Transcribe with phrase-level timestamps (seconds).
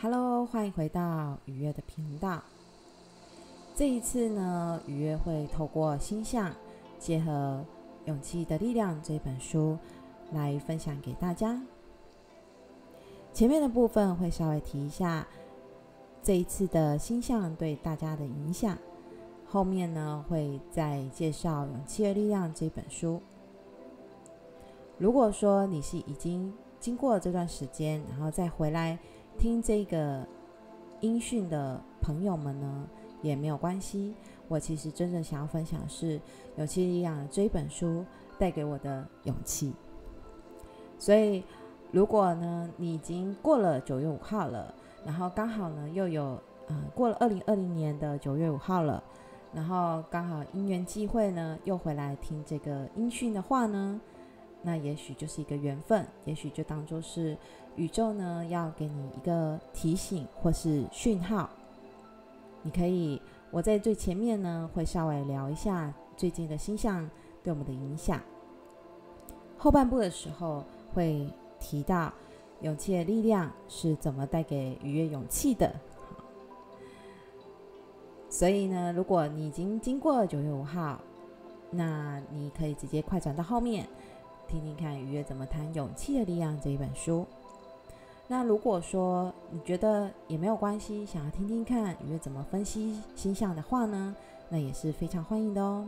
[0.00, 2.40] Hello，欢迎回到愉悦的频道。
[3.74, 6.54] 这一次呢，愉悦会透过星象，
[7.00, 7.64] 结合
[8.08, 9.76] 《勇气的力量》这本书
[10.32, 11.60] 来分享给大家。
[13.32, 15.26] 前面的部分会稍微提一下
[16.22, 18.78] 这一次的星象对大家的影响，
[19.48, 23.20] 后面呢会再介绍《勇气的力量》这本书。
[24.96, 28.96] 如果说你是已经经过这段时间，然后再回来。
[29.38, 30.26] 听这个
[31.00, 32.88] 音讯的朋友们呢，
[33.22, 34.12] 也没有关系。
[34.48, 36.18] 我其实真正想要分享的是
[36.56, 38.04] 《勇气力量》这一本书
[38.36, 39.72] 带给我的勇气。
[40.98, 41.44] 所以，
[41.92, 49.00] 如果呢你已经过了九月五号了，然后刚好呢又有呃过了二零二零年的九月五号了，
[49.54, 54.00] 然后刚好因缘际会呢又回来听这个音讯的话呢，
[54.68, 57.34] 那也许就是一个缘分，也许就当作是。
[57.76, 61.48] 宇宙呢，要给你一个提醒或是讯号，
[62.62, 67.08] 你可以，我在最前面呢会稍微聊一下最近的星象
[67.40, 68.20] 对我们的影响。
[69.56, 72.12] 后半部的时候会提到
[72.62, 75.72] 勇气的力量是怎么带给愉悦勇气的。
[78.28, 81.00] 所以呢，如果你已经经过九月五号，
[81.70, 83.86] 那你可以直接快转到后面，
[84.48, 87.26] 听听看愉悦怎么谈《勇气的力量》这一本书。
[88.26, 94.16] 那如果说你觉得也没有关系，想要听听看愉悦怎么分析星象的话呢，
[94.48, 95.86] 那也是非常欢迎的哦。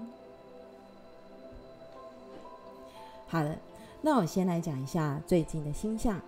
[3.26, 3.58] 好的，
[4.02, 6.20] 那我先来讲一下最近的星象。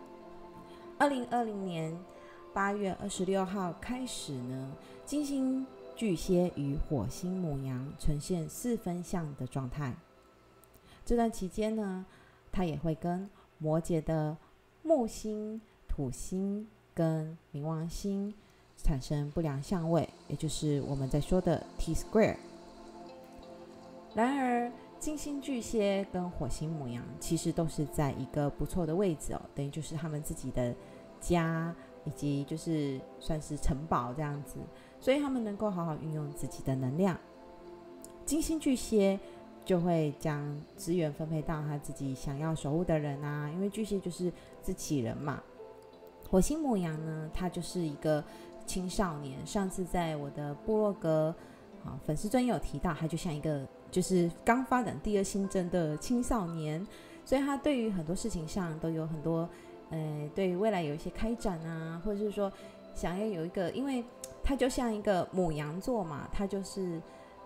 [0.98, 1.94] 二零二零年
[2.54, 4.72] 八月二十六号开始呢，
[5.04, 9.94] 金星巨蟹与火星母羊呈现四分相的状态。
[11.04, 12.06] 这段期间呢，
[12.52, 14.36] 它也会跟摩羯的
[14.82, 15.60] 木星。
[15.94, 18.32] 土星跟冥王星
[18.78, 22.36] 产生不良相位，也就是我们在说的 T square。
[24.14, 30.74] 然而，金星巨蟹跟火星母羊其实都是在一个不错的位置哦，等于就是他们自己的
[31.20, 31.76] 家，
[32.06, 34.56] 以及就是算是城堡这样子，
[34.98, 37.20] 所以他们能够好好运用自己的能量。
[38.24, 39.20] 金星巨蟹
[39.64, 45.40] 就会将资源分配到他自己想要守护的人啊，因为巨蟹就是自己人嘛。
[46.28, 48.22] 火星牡羊呢，他就是一个
[48.66, 49.46] 青少年。
[49.46, 51.34] 上次在我的部落格
[51.84, 56.84] 啊粉丝专有提到，他就像一个就是刚发展第二性征的青少年，
[57.24, 59.48] 所以他对于很多事情上都有很多，
[59.90, 62.50] 呃，对未来有一些开展啊，或者是说
[62.94, 64.04] 想要有一个，因为
[64.42, 67.00] 他就像一个母羊座嘛，他就是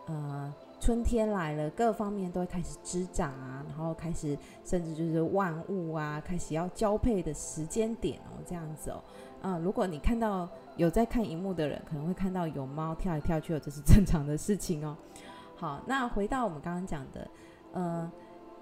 [0.07, 0.55] 呃。
[0.79, 9.03] 春天来了，各方面都会开始滋长啊，然后开始甚至就是万物啊，开始要交配的时间点哦，这样子哦，
[9.41, 14.97] 啊，如果你看到有在看荧幕的人，可能会看到有猫跳来跳去，这是正常的事情哦。
[15.57, 17.29] 好，那回到我们刚刚讲的，
[17.73, 18.13] 呃，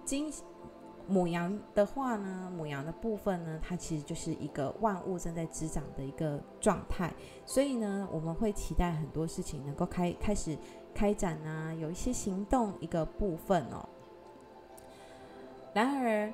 [0.04, 0.32] 金
[1.06, 7.12] 母羊的话呢，母羊的部分呢，它其实就是一个万物正在滋长的一个状态，
[7.44, 10.56] 所以呢，我们会期待很多事情能够开开始。
[10.94, 13.88] 开展啊，有一些行动一个部分哦。
[15.72, 16.32] 然而，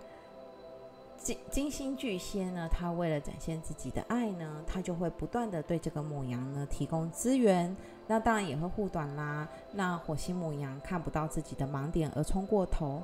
[1.17, 7.75] 金金星巨蟹呢，他为了展现自己的爱呢，他就会不断的对这个母羊呢提供资源，
[8.07, 9.49] 那当然也会护短啦。
[9.73, 13.03] 那火星母羊看不到自己的盲点而冲过头，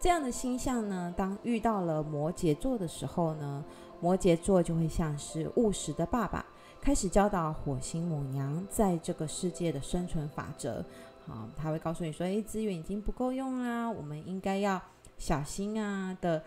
[0.00, 3.64] 这样的星象呢，当遇到了摩羯座的时候呢，
[4.00, 6.44] 摩羯座就会像是务实的爸爸。
[6.84, 10.84] 开始教导火星母羊在这个世界的生存法则，
[11.26, 14.78] 好，他会告诉你说：“诶，资源已经不够用啦，我们应该要
[15.16, 16.44] 小心啊的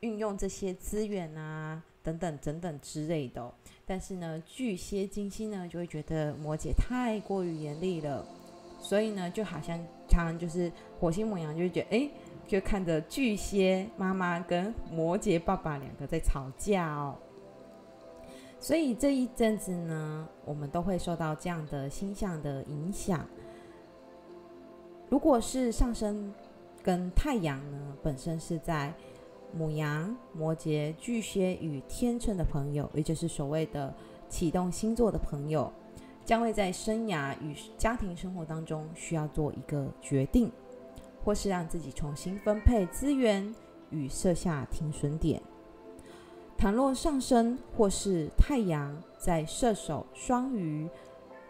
[0.00, 3.50] 运用这些资源啊，等等等等之类的。”
[3.86, 8.22] 但是呢，巨蟹金星呢就会觉得摩羯太过于严厉了，
[8.78, 12.10] 所以呢，就好像常常就是火星母羊就会觉得，诶，
[12.46, 17.16] 就看着巨蟹妈妈跟摩羯爸爸两个在吵架哦。
[18.62, 23.26] 所以这一阵子呢，我们都会受到这样的星象的影响。
[25.10, 26.32] 如果是上升
[26.80, 28.94] 跟太阳呢，本身是在
[29.52, 33.92] 母羊、摩羯、巨蟹与天秤的朋友，也就是所谓的
[34.28, 35.70] 启动星座的朋友，
[36.24, 40.48] 将会在生涯与家庭生活当中需要做一个决定，
[41.24, 43.52] 或是让自己重新分配资源
[43.90, 45.42] 与设下停损点。
[46.62, 50.88] 倘若上升或是太阳在射手、双鱼、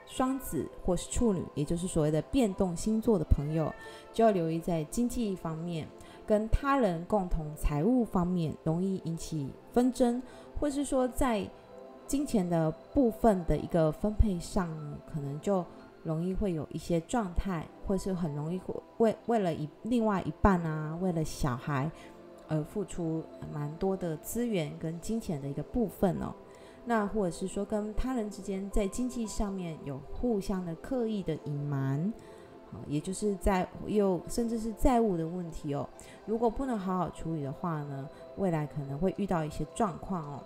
[0.07, 3.71] 双子或是处女，也就是所谓的变动星座的朋友，
[4.11, 5.87] 就要留意在经济方面
[6.27, 10.23] 跟他人共同财务方面容易引起纷争，
[10.59, 11.47] 或是说在
[12.07, 14.67] 金钱的部分的一个分配上，
[15.13, 15.63] 可能就
[16.05, 21.91] 容易会有一些状态，或是很容易会为为了一另外一半啊，为了小孩
[22.49, 23.23] 而付出
[23.53, 26.35] 蛮多的资源跟金钱的一个部分哦。
[26.85, 32.13] 那或者是说跟他人之间在经济上面有互相的刻意的隐瞒，
[32.73, 35.89] 好，也就是在有甚至是债务的问题哦。
[36.27, 40.43] 如果不能好好处理的话呢，未来可能会遇到一些状况哦。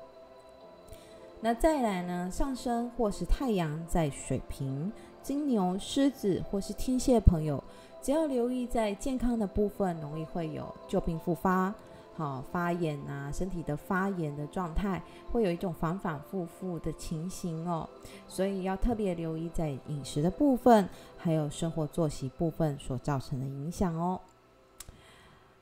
[1.41, 7.63] 那再来呢，上升或是太阳在水瓶、金牛、狮子或是天蝎朋友，
[8.03, 11.75] 只要留意在健康的部分，容易会有旧病复发，
[12.17, 17.87] 好发炎啊，身体的发炎的状态，会有一种反反复复的情形哦，
[18.27, 24.19] 所以要特别留意在饮食的部分，还有生活作息部分所造成的影响哦。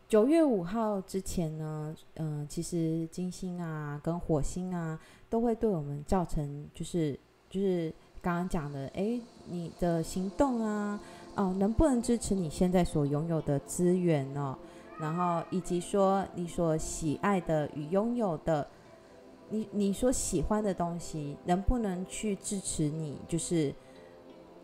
[0.07, 4.97] 九月五号之前呢，嗯、其实金星啊跟火星啊
[5.29, 7.19] 都会对我们造成，就是
[7.51, 7.93] 就是
[8.23, 11.01] 刚刚讲的，诶，你的行动啊，
[11.35, 14.57] 哦，能不能支持你现在所拥有的资源呢？
[14.99, 18.67] 然后以及说你所喜爱的与拥有的，
[19.51, 23.75] 你你所喜欢的东西，能不能去支持你，就是。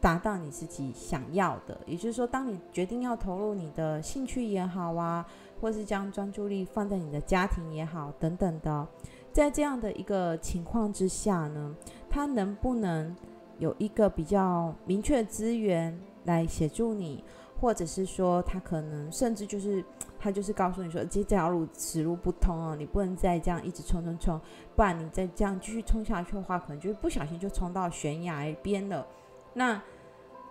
[0.02, 5.26] 达到你自己想要的，也就是说，当你决定要投入你的兴趣也好啊，
[5.60, 8.88] 或是将专注力放在你的家庭也好，等等的，
[9.30, 11.76] 在这样的一个情况之下呢，
[12.08, 13.14] 他能不能
[13.58, 17.22] 有一个比较明确的资源来协助你，
[17.60, 19.84] 或者是说，他可能甚至就是
[20.20, 24.38] 他就是告诉你说，这这条路此路不通哦，你不能再这样一直冲冲冲，
[24.76, 29.06] 不然你再这样继续冲下去的话，可能就不小心就冲到悬崖边了。
[29.54, 29.82] 那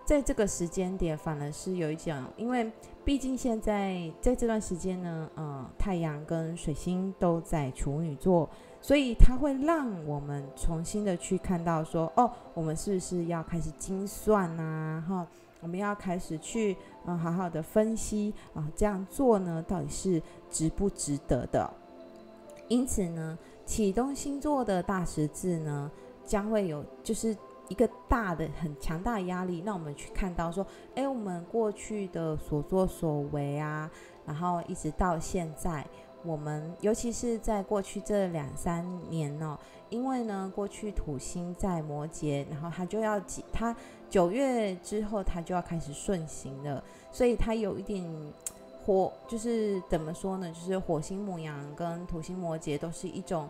[0.04, 2.70] 在这个时间点，反而是有一种，因为
[3.04, 8.50] 毕竟现在在这段时间呢，呃，太阳跟水星都在处女座，
[8.80, 15.04] 所以它会让我们重新的去看到说，哦，我们是不是要开始精算啊？
[15.08, 15.26] 哈，
[15.60, 16.76] 我们要开始去
[17.06, 21.72] 嗯、好好的分析啊、这样做呢，到底是值不值得的？
[22.68, 25.90] 因此呢，启动星座的大十字呢，
[26.24, 27.36] 将会有就是。
[27.70, 30.66] 一个大的很强大的压力，让我们去看到说，
[30.96, 33.88] 哎，我们过去的所作所为啊，
[34.26, 35.86] 然后一直到现在，
[36.24, 39.56] 我们尤其是在过去这两三年呢、
[39.88, 43.72] 因为呢，过去土星在摩羯，然后它就要挤，它
[44.10, 48.04] 九月之后它就要开始顺行了，所以它有一点
[48.84, 50.50] 火，就是怎么说呢？
[50.50, 53.48] 就是火星牡羊跟土星摩羯都是一种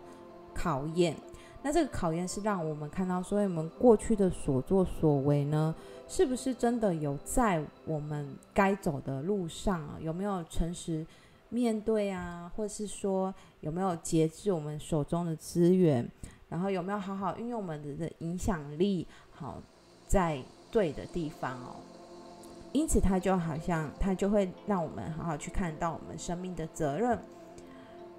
[0.53, 1.15] 考验。
[1.63, 5.75] 那这个考验是让我们看到，所以我们过去的所作所为呢，
[6.07, 9.97] 是不是真的有在我们该走的路上啊？
[9.99, 11.05] 有没有诚实
[11.49, 12.51] 面对啊？
[12.55, 16.09] 或者是说有没有节制我们手中的资源？
[16.49, 19.07] 然后有没有好好运用我们的影响力？
[19.29, 19.61] 好，
[20.11, 21.77] 在对的地方哦。
[22.73, 27.17] 因此，它就好像它就会让我们好好去看到我们生命的责任。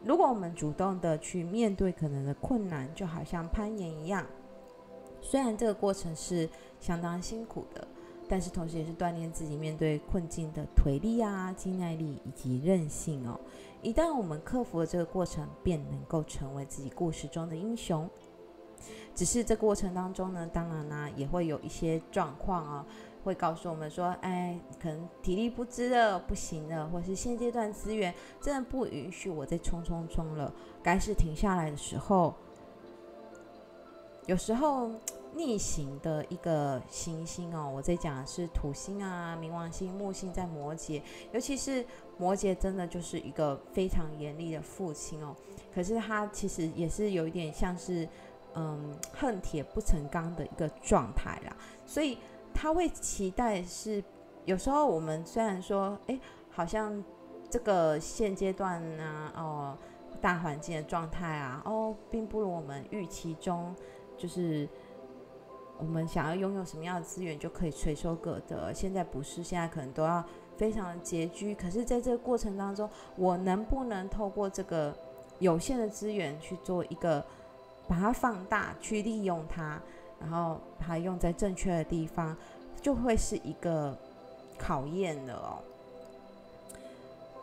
[0.03, 4.25] 如果我们主动的去面对可能的困难，就好像攀岩一样，
[5.21, 6.49] 虽然这个过程是
[6.81, 7.87] 相当辛苦的，
[8.27, 13.39] 但是同时也是锻炼自己面对困境的腿力啊、肌耐力以及韧性哦。
[13.83, 18.09] 一旦我们克服了这个过程，便能够成为自己故事中的英雄。
[19.15, 22.87] 只是这过程当中呢，当然呢、也会有一些状况啊。
[23.25, 32.35] 会告诉我们说，哎，可能体力不支了，不行了，或是现阶段资源真的不允许我再冲冲冲了，该是停下来的时候。
[34.27, 34.91] 有时候
[35.37, 41.87] 逆行的一个行星哦，我在讲的是土星啊、冥王星、木星在摩羯，尤其是
[42.19, 45.33] 摩羯，真的就是一个非常严厉的父亲哦。
[45.73, 48.09] 可是他其实也是有一点像是，
[48.55, 51.57] 嗯，恨铁不成钢的一个状态啦，
[51.87, 52.19] 所以。
[52.55, 54.05] 他会期待是，
[54.45, 57.03] 有时候我们虽然说，哎，好像
[57.49, 59.75] 这个现阶段呢、哦，
[60.21, 63.75] 大环境的状态啊，哦，并不如我们预期中，
[64.19, 64.69] 就是
[65.79, 68.71] 我们想要拥有什么样的资源就可以垂手可得。
[68.75, 70.23] 现在不是，现在可能都要
[70.55, 71.55] 非常的拮据。
[71.55, 74.95] 可是，在这个过程当中，我能不能透过这个
[75.39, 77.25] 有限的资源去做一个，
[77.93, 79.79] 把它放大，去利用它？
[80.19, 82.35] 然后把它用在正确的地方，
[82.81, 83.95] 就会是一个
[84.57, 85.61] 考验了哦。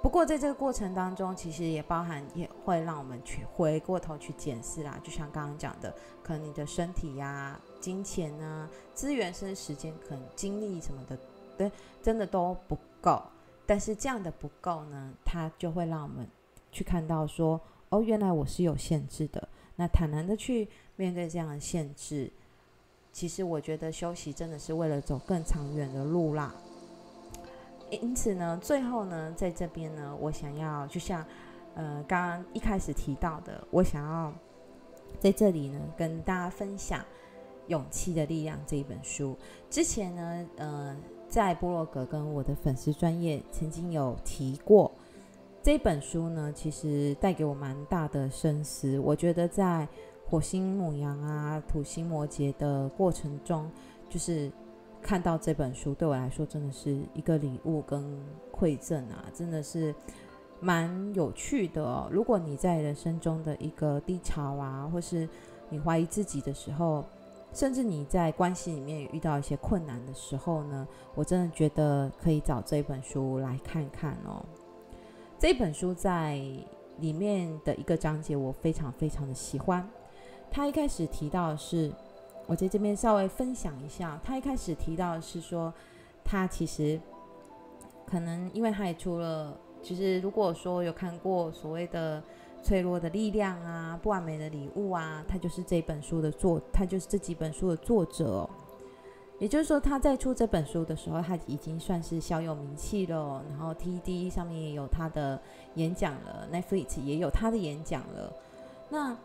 [0.02, 5.00] 不过在这个过程当中，其实也包含也会让我们去回过头去检视啦。
[5.04, 11.16] 就像刚刚讲的，可能你的身体呀、金钱啊、资源、甚至时间、可能精力什么的，
[11.60, 13.22] 对，真的都不够。
[13.68, 16.28] 但是这样的不够呢，它就会让我们
[16.72, 19.48] 去看到说，哦，原来我是有限制的。
[19.80, 20.68] 那坦然的去
[20.98, 22.30] 面对这样的限制。
[23.14, 26.54] 其实我觉得休息真的是为了走更长远的路啦。
[27.90, 31.26] 因此呢，最后呢，在这边呢，我想要就像
[31.76, 34.34] 呃刚刚一开始提到的，我想要
[35.18, 37.00] 在这里呢跟大家分享
[37.68, 39.36] 《勇气的力量》这一本书。
[39.70, 40.96] 之前呢，呃，
[41.30, 44.92] 在波洛格跟我的粉丝专业曾经有提过
[45.62, 48.98] 这本书呢，其实带给我蛮大的深思。
[49.00, 49.88] 我觉得在
[50.26, 53.70] 火星牡羊啊，土星摩羯的过程中，
[54.10, 54.50] 就是
[55.02, 58.02] 看到这本书，对我来说真的是一个礼物跟
[58.54, 59.94] 馈赠啊，真的是
[60.62, 62.08] 蛮有趣的哦。
[62.10, 65.28] 如果你在人生中的一个低潮啊，或是
[65.70, 67.04] 你怀疑自己的时候，
[67.52, 74.46] 甚至你在关系里面遇到一些困难的时候呢，我真的觉得可以找这本书来看看哦。
[75.40, 76.38] 这本书在
[76.98, 79.90] 里面的一个章节，我非常非常的喜欢。
[80.52, 81.90] 他一开始提到的是，
[82.46, 84.20] 我在这边稍微分享一下。
[84.22, 85.74] 他一开始提到的是说，
[86.26, 87.00] 他其实
[88.06, 92.22] 可能因为他也出了，其实如果说有看过所谓的
[92.62, 98.50] 《脆弱的力量》啊，《不完美的礼物》啊，他就是这本书的作，他就是这几本书的作者。
[99.40, 103.42] 也就是说，他在出这本书的时候，他已经算是小有名气了。
[103.50, 105.42] 然后 TED 上面也有他的
[105.76, 108.34] 演讲了，Netflix 也有他的演讲了。
[108.90, 109.18] 那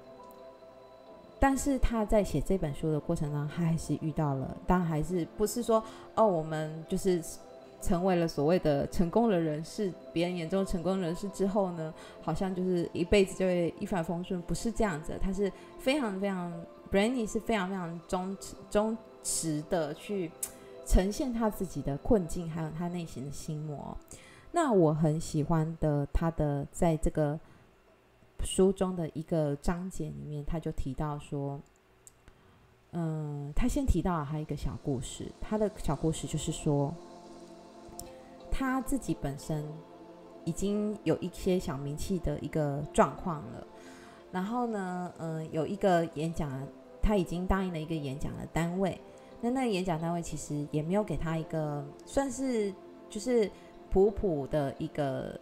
[1.41, 5.83] 但是他在写这本书的过程当中，他还是遇到了，当然还是不是说
[6.15, 7.23] 哦，我们就是
[7.83, 11.93] 成为了所谓的成功的人士，别人眼中成功人士之后呢，
[12.23, 15.19] 好像就是一辈子就会一帆风顺，不是这样子。
[15.21, 16.53] 他是非常非常
[16.91, 18.37] ，Brandy 是非常非常忠
[18.71, 20.31] 忠实的去
[20.87, 23.99] 呈现他自己的困境，还有他内心的心魔。
[24.53, 27.41] 那我很喜欢的他的在这个。
[28.47, 31.59] 书中的一个章节里面，他就提到说，
[32.93, 35.33] 嗯，他先提到了还有一个小故事。
[35.41, 36.93] 他的小故事就是说，
[38.51, 39.67] 他自己本身
[40.45, 43.67] 已经有一些小名气的一个状况了。
[44.31, 46.51] 然后呢，嗯，有一个演讲，
[47.01, 49.01] 他已经答应了一个演讲的单位。
[49.45, 52.75] 那那个演讲单位其实也没有给他一个算是
[53.11, 53.51] 就是
[53.91, 55.39] 普普的一个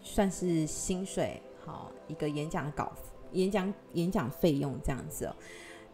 [0.00, 1.40] 算是薪水。
[1.64, 2.90] 好，一个演讲稿，
[3.32, 5.36] 演讲演讲费用这样子哦。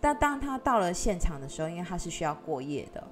[0.01, 3.05] 但当他到了现场的时候，因为他是需要过夜的，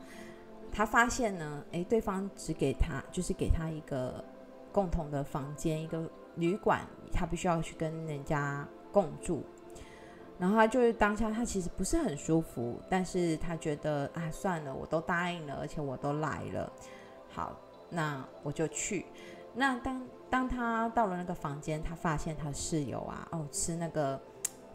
[0.73, 4.25] 他发现呢，诶，对方只给他就是给他一个
[4.73, 9.43] 共同的房间，一个旅馆，他必须要去跟人家共住。
[10.39, 16.71] 然后他就是当下他其实不是很舒服，但是他觉得啊，算了，我都答应了，而且我都来了，
[17.31, 19.07] 好，那我就去。
[19.55, 24.21] 那当当他到了那个房间，他发现他室友啊，哦，吃那个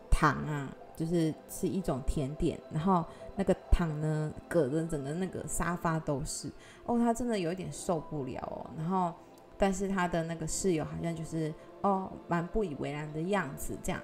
[0.10, 6.51] 糖啊，就是吃一种甜点，然后那个糖呢，隔着整个那个沙发都是，
[6.86, 8.65] 哦，他真的有点受不了哦。
[8.75, 9.13] 然后，
[9.60, 14.01] 但是他的那个室友好像就是哦，蛮不以为然的样子，这样。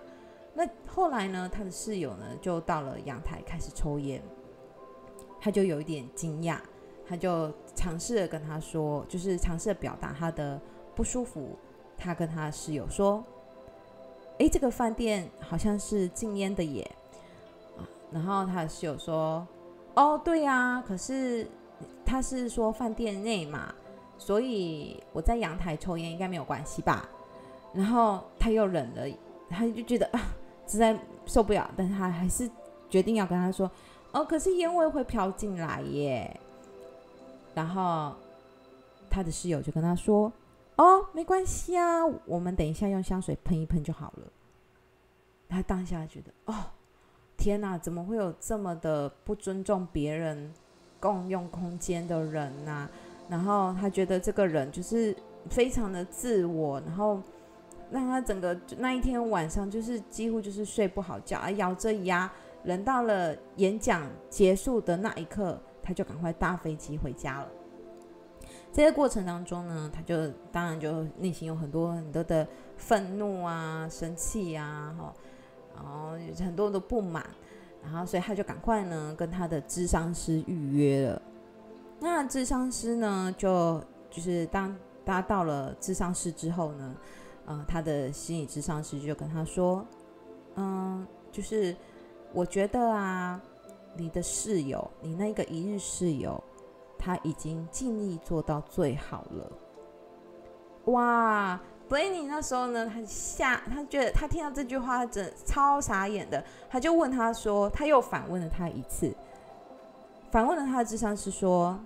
[0.57, 4.19] 那后来呢，他的室友呢就到了阳台开始抽烟，
[5.39, 6.57] 他就有一点惊讶。
[7.07, 10.59] 他就尝试着跟他说，就是尝试表达他的
[10.95, 11.57] 不舒服。
[11.95, 13.23] 他跟他室友说
[14.39, 16.89] ：“诶，这个饭店好像是禁烟的耶。”，
[18.11, 19.47] 然后他的室友说
[19.95, 21.47] ：“哦，对呀，可是
[22.03, 23.73] 他是说饭店内嘛，
[24.17, 27.07] 所以我在阳台抽烟应该没有关系吧？”
[27.73, 29.17] 然后他又忍了，
[29.49, 30.19] 他就觉得啊，
[30.67, 32.49] 实在受不了，但是他还是
[32.89, 33.69] 决定要跟他说
[34.11, 36.39] ：“哦，可是烟味会飘进来耶。”
[37.55, 38.13] 然后
[39.09, 40.31] 他的室友就跟他说
[40.77, 44.27] ：“哦，没关系啊，我们等一下用香水喷一喷就好了。”
[45.49, 46.53] 他当下觉得：“哦，
[47.37, 50.53] 天哪，怎么会有这么的不尊重别人
[50.99, 52.89] 共用空间的人呢？”
[53.29, 55.15] 然后他觉得这个人就是
[55.49, 57.21] 非常的自我，然后
[57.91, 62.31] 让他整个那一天晚上就是几乎就是睡不好觉，咬着牙，
[62.63, 65.59] 人到了演讲结束的那一刻。
[65.87, 67.47] 他就赶快搭飞机回家了。
[68.73, 75.13] 这个过程当中呢，他就当然就内心有很多很多的愤怒啊、生气啊，哈，
[75.73, 76.11] 然后
[76.43, 77.25] 很多的不满，
[77.81, 81.21] 然后所以他就赶快呢跟他的智商师预约了。
[82.01, 84.75] 那智商师呢，就就是当
[85.05, 86.93] 他到了智商师之后呢，
[87.47, 89.83] 呃，他的心理智商师就跟他说，
[90.55, 91.75] 嗯，就是
[92.31, 93.41] 我觉得啊。
[93.99, 96.43] 你的室友，你那个一日室友，
[96.99, 99.51] 他已经尽力做到最好了。
[100.85, 106.45] 哇，Blaney 那时候呢，他吓，他觉得他听到这句话，真超傻眼的。
[106.69, 109.11] 他就问他说，他又反问了他一次，
[110.29, 111.79] 反问了他的智商师说：“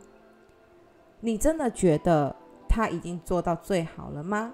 [1.22, 2.36] 你真的觉得
[2.68, 4.54] 他已经做到最好了吗？”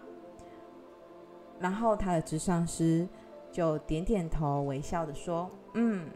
[1.59, 3.07] 然后他的咨商师
[3.51, 6.09] 就点点头，微笑的说：“嗯，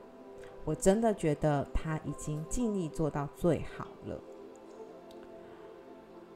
[0.66, 4.20] 我真的觉得他已经尽力做到最好了。”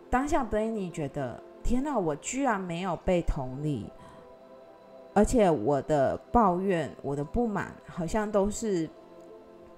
[0.09, 1.41] 当下 Blaney 觉得。
[1.65, 1.97] 天哪！
[1.97, 3.91] 我居然没有被同理，
[5.15, 8.87] 而且我的抱怨、我的不满，好像都是，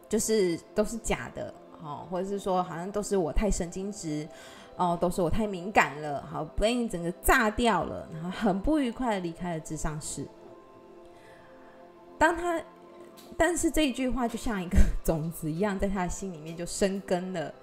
[0.10, 4.28] 就是都是假的哦，或者是说，好像都是我太神经质
[4.78, 6.26] 哦，都是我太敏感了。
[6.26, 10.26] 好，Blaney 整个炸掉了，然后很不愉快的离开了智商室。
[12.18, 12.62] 当他，
[13.36, 17.54] 但是这一句话就像一个种子一样，在他的心里面就生根了。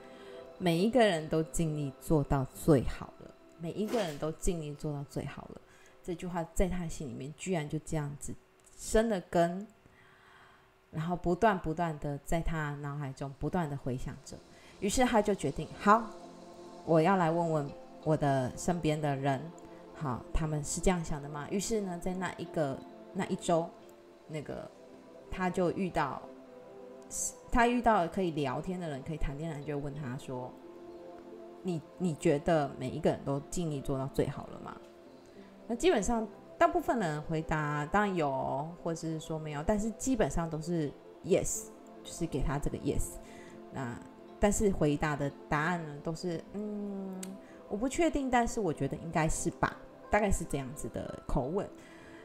[0.59, 3.31] 每一个人都尽力做到最好了。
[3.59, 5.61] 每一个人都尽力做到最好了，
[6.03, 8.35] 这句话在他心里面居然就这样子
[8.77, 9.67] 生了根，
[10.91, 14.37] 然后不断不断的在他脑海中不断的回响着。
[14.81, 16.11] 于是他就决定，好，
[16.85, 17.71] 我要来问问
[18.05, 19.41] 我的身边的人，
[19.95, 21.47] 好，他们是这样想的吗？
[21.51, 22.79] 于是呢，在那一个
[23.13, 23.69] 那一周，
[24.29, 24.71] 那个
[25.31, 26.23] 他就遇到，
[27.51, 30.53] 他遇到可以聊天的人，可以谈天的人，就问他说。
[31.67, 34.77] 你你觉得每一个人都尽力做到最好了吗？
[35.67, 40.93] 那基本上大部分人回答当然有，或者是说没有，但是基本上都是
[41.25, 41.69] yes，
[42.03, 43.15] 就是给他这个 yes。
[43.73, 43.99] 那
[44.41, 47.21] 但是回答的答案呢，都是嗯，
[47.69, 49.77] 我不确定，但是我觉得应该是吧，
[50.11, 51.69] 大概是这样子的口吻。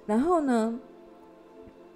[0.06, 0.80] 然后呢，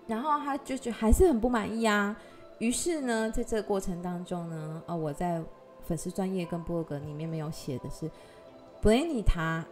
[0.07, 2.15] 然后他就觉得还是很不满意啊。
[2.59, 5.43] 于是呢，在这个过程当中呢，哦，我在。
[5.85, 8.09] 粉丝专业跟部落格里面没有写的是
[8.81, 9.67] ，Blaney 他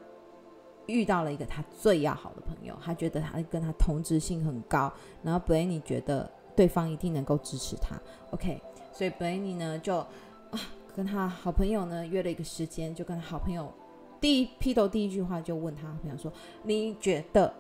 [0.86, 4.92] 遇到了一个他最要好的朋友，他觉得他跟他同质性很高，
[5.24, 7.96] 然后 Blaney 觉得对方一定能够支持他。
[8.32, 10.06] OK，所以 Blaney 呢就
[10.52, 10.60] 啊
[10.96, 13.72] 跟他好朋友呢约了一个时间，就跟他好朋友
[14.20, 16.32] 第一劈头第一句话就问他朋友说
[16.64, 17.54] ：“你觉得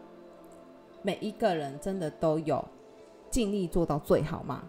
[1.01, 2.63] 每一个人真的都有
[3.29, 4.63] 尽力做到最好吗？”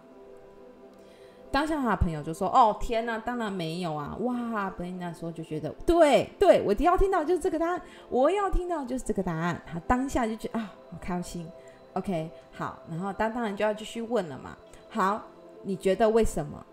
[1.51, 4.17] 当下他的朋友就说：“哦，天哪，当然没有啊！
[4.21, 9.61] 哇，布雷尼那时候就觉得，对对，我要听到就是这个答案，我要听到就是这个答案。
[9.63, 11.47] 他当下就觉得啊，好开心。
[11.93, 14.57] OK，好，然后当当然就要继续问了嘛。
[14.89, 15.21] 好，
[15.61, 16.65] 你觉得为什么？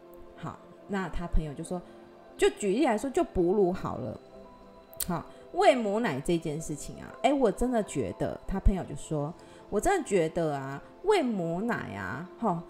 [0.91, 1.81] 那他朋友就说，
[2.37, 4.21] 就举例来说，就哺乳好了。
[5.07, 9.33] 好，喂母奶这件事情啊，哎，我真的觉得，他朋友就说，
[9.71, 12.63] 我真的觉得啊，喂母奶啊，哈。”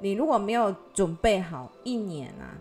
[0.00, 2.54] 你如果没有准备好一年啊，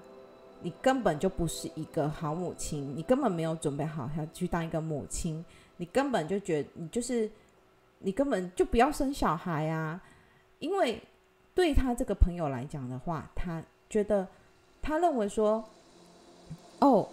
[0.60, 7.30] 你根本就不是一个好母亲，你根本没有准备好要去当一个母亲，你根本就觉得你就是，
[8.00, 10.02] 你根本就不要生小孩啊，
[10.58, 11.00] 因为
[11.54, 14.28] 对他这个朋友来讲的话，他觉得
[14.88, 15.62] 他认为说，
[16.80, 17.06] 哦，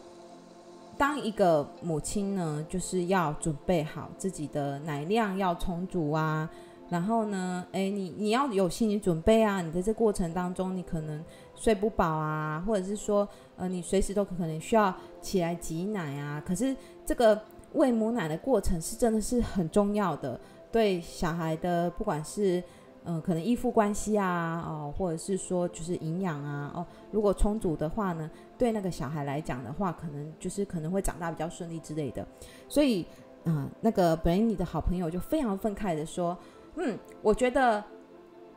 [0.96, 6.48] 当一个母亲呢，就是要准备好自己的奶量要充足啊。
[6.88, 9.60] 然后呢，诶，你你要有心理准备啊！
[9.60, 11.20] 你在这过程当中，你可能
[11.56, 16.40] 睡不饱啊，或者是说，呃，你随时都可能需要起来挤奶啊。
[16.46, 20.38] 可是这个喂母奶的过程是真的是很重要的，
[20.70, 22.62] 对小孩的不管是
[23.04, 32.26] 嗯、可能依附关系啊，哦，或者是说就是营养啊，哦，如果充足的话呢，对那个小孩来讲的话，可能就是可能会长大比较顺利之类的。
[32.68, 33.06] 所以，
[33.44, 36.36] 嗯、那个本来你的好朋友就非常愤慨的说。
[36.76, 37.84] 嗯，我觉得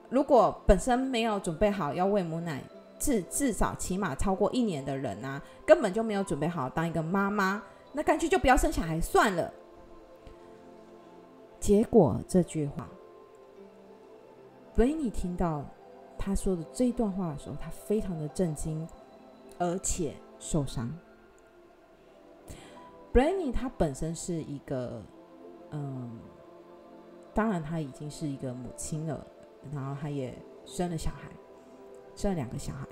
[0.09, 2.63] 如果本身没有准备好要喂母奶，
[2.97, 7.61] 至至少起码超过一年的人啊，根本就没有准备好当一个妈妈，
[7.93, 9.53] 那干脆就不要生小孩算了。
[11.59, 12.89] 结果这句话，
[14.77, 15.65] 所以你听到
[16.19, 18.87] 他说的这一段话的时候，他非常的震惊，
[19.57, 20.87] 而且受伤。
[23.11, 25.01] Blaney 他本身是一个，
[25.71, 26.19] 嗯。
[27.33, 29.25] 当然，他已经是一个母亲了，
[29.71, 31.31] 然后他也生了小孩，
[32.15, 32.87] 生了两个小孩。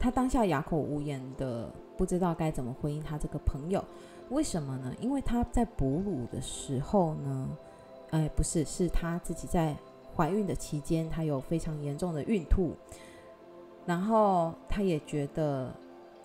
[0.00, 3.84] 他当下哑口无言的，不知道该怎么回应他这个朋友。
[4.30, 4.92] 为什么呢？
[5.00, 7.48] 因为他在哺乳的时候呢，
[8.10, 9.76] 哎，不是，是她自己在
[10.14, 12.74] 怀孕的期间，她有非常严重的孕吐，
[13.84, 15.72] 然后她也觉得，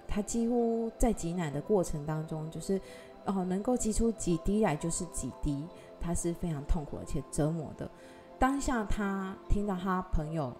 [0.08, 2.80] 她几乎在挤奶的过程当中，就是
[3.26, 5.66] 哦，能够挤出几滴来就是几滴。
[6.04, 7.88] 他是非常痛苦而且折磨的。
[8.40, 10.52] 当下他听到他朋友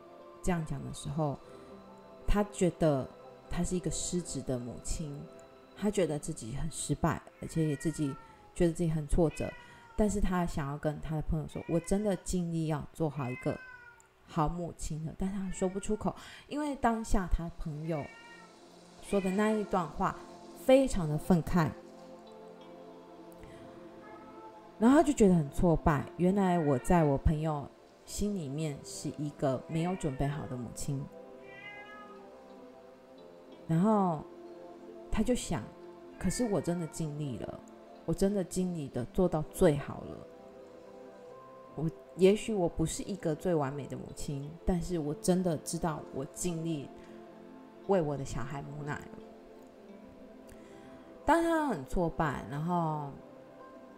[0.44, 1.36] 这样讲的时候，
[2.28, 3.10] 他觉得
[3.50, 5.20] 他是一个失职的母亲，
[5.76, 8.16] 他觉得自己很失败，而且也自己
[8.54, 9.52] 觉得自己很挫折，
[9.96, 13.58] 但是他想要跟他的朋友说：“我真的尽力要做好一个
[14.26, 16.16] 好母亲了。”但他说不出口，
[16.48, 18.04] 因为当下他朋友
[19.02, 20.18] 说的那一段话
[20.66, 21.70] 非常的愤慨，
[24.80, 26.06] 然后他就觉得很挫败。
[26.18, 27.70] 原来我在我朋友
[28.06, 31.06] 心里面是一个没有准备好的母亲，
[33.68, 34.24] 然后
[35.12, 35.64] 他就想。
[36.20, 37.60] 可是我真的尽力了，
[38.06, 40.18] 我真的尽力的做到最好了。
[41.76, 46.90] 我也许我不是一个最完美的母亲，但是我真的知道我尽力
[47.88, 49.02] 为我的小孩母奶。
[51.26, 53.12] 当她很挫败，然后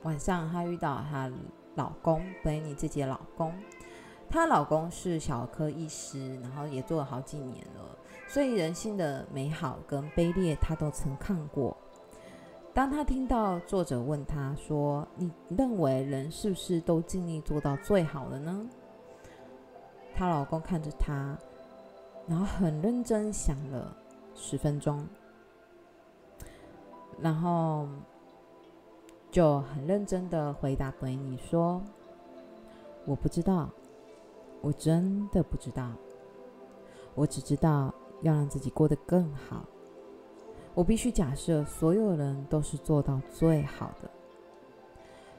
[0.04, 1.32] 晚上她遇到她
[1.76, 3.52] 老公，贝尼自己的老公，
[4.30, 11.76] 她老公是小儿科医师，然后也做了好几年了，所以人性的美好跟卑劣，她都曾看过。
[12.74, 18.68] 当他听到作者问他说：“你认为人是不是都尽力做到最好了呢？”
[20.16, 21.38] 她老公看着她，
[22.28, 23.96] 然后很认真想了
[24.34, 25.08] 十分钟，
[27.20, 27.88] 然后
[29.30, 31.80] 就很认真的回答贝尼说
[33.06, 33.70] ：“我不知道，
[34.62, 35.92] 我真的不知道，
[37.14, 39.64] 我只知道要让自己过得更好。”
[40.76, 44.10] 我必须假设所有人都是做到最好的，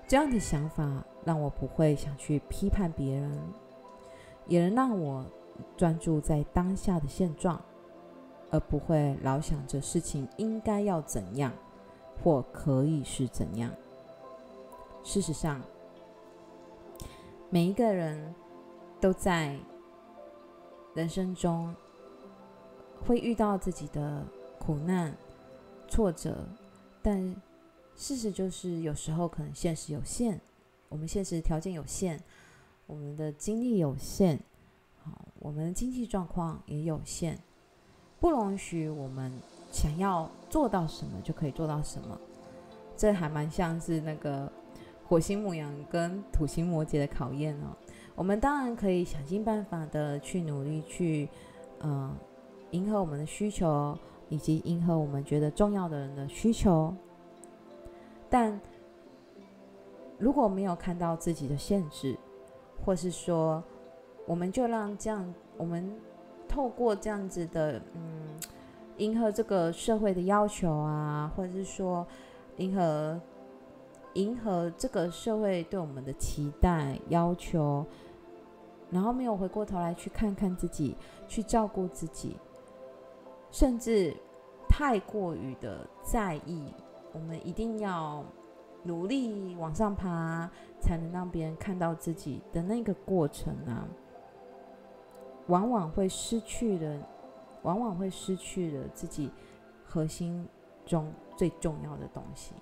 [0.07, 3.39] 这样的想法让我不会想去批判别人，
[4.47, 5.25] 也能让我
[5.77, 7.61] 专注在当下的现状，
[8.51, 11.53] 而不会老想着事情应该要怎样
[12.23, 13.69] 或可以是怎样。
[15.03, 15.61] 事实上，
[17.51, 18.33] 每一个人
[19.01, 19.59] 都在
[20.95, 21.75] 人生中
[23.05, 24.25] 会遇到自己的
[24.61, 25.13] 苦难。
[25.95, 26.45] 挫折，
[27.05, 27.37] 但
[27.95, 30.41] 事实就是，有时候可能现实有限，
[30.89, 32.21] 我们现实条件有限，
[32.89, 34.41] 我们的精力有限，
[35.05, 37.39] 好，我们的经济状况也有限，
[38.19, 39.31] 不容许我们
[39.71, 42.19] 想要做到什么就可以做到什么。
[42.97, 44.51] 这还蛮像是那个
[45.07, 47.67] 火星牧羊跟土星摩羯的考验哦。
[48.17, 51.29] 我们当然可以想尽办法的去努力去，
[51.85, 52.13] 嗯、
[52.73, 53.97] 迎合我们的需求。
[54.35, 56.93] 以及迎合我们觉得重要的人的需求，
[58.29, 58.61] 但
[60.19, 62.19] 如果没有看到自己的限制，
[62.85, 63.63] 或是说，
[64.27, 65.89] 我们就让这样，我们
[66.49, 68.27] 透过这样子的，嗯，
[68.97, 72.05] 迎合这个社会的要求啊，或者是说，
[72.57, 73.21] 迎合
[74.15, 77.87] 迎合这个社会对我们的期待要求，
[78.91, 80.97] 然后没有回过头来去看看自己，
[81.29, 82.37] 去照顾自己。
[83.55, 84.13] 甚至
[84.69, 86.75] 太过于的在意，
[87.13, 88.25] 我们一定要
[88.83, 93.87] 努力往上爬，才能让别人看到自己的那个过程啊，
[95.47, 97.09] 往往会失去了，
[97.63, 99.31] 往往会失去了自己
[99.85, 100.49] 核心
[100.85, 102.55] 中最重要的东西。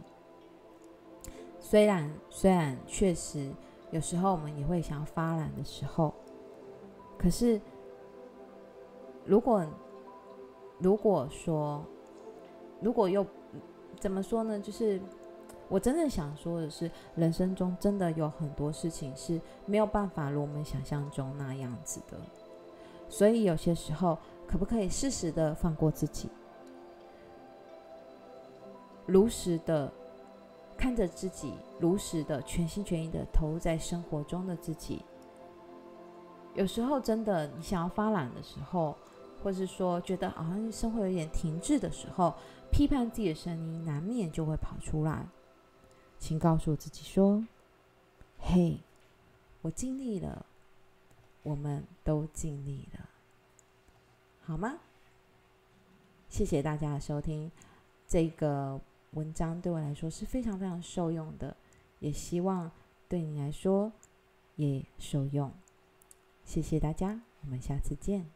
[1.58, 3.50] 虽然虽然确实
[3.92, 6.12] 有时候我们也会想要发懒的时候，
[7.16, 7.58] 可是
[9.24, 9.64] 如果
[10.82, 11.84] 如果说，
[12.80, 13.24] 如果又
[14.00, 14.58] 怎么说呢？
[14.58, 15.00] 就是
[15.68, 22.18] 我真正想说的是，人生中真的有很多事情是没有办法如我们想象中那样子的。
[23.08, 24.18] 所以有些时候，
[24.48, 26.28] 可不可以适时的放过自己，
[29.06, 29.92] 如实的
[30.76, 35.04] 看着自己，如实的全心全意的投入在生活中的自己。
[36.54, 38.96] 有时候真的，你想要发懒的时候。
[39.42, 42.34] 或是说，觉得好像生活有点停滞的时候，
[42.70, 45.26] 批判自己的声音难免就会跑出来。
[46.18, 47.44] 请告诉自己说
[48.38, 48.78] ：“嘿，
[49.62, 50.46] 我尽力了，
[51.42, 53.08] 我们都尽力了，
[54.40, 54.78] 好吗？”
[56.30, 57.50] 谢谢大家的收听，
[58.06, 61.56] 这个文章对我来说是非常非常受用的，
[61.98, 62.70] 也希望
[63.08, 63.92] 对你来说
[64.54, 65.52] 也受用。
[66.44, 68.30] 谢谢大家，我们下次见。